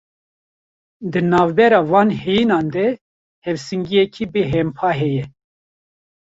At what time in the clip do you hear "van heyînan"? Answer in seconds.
1.91-2.67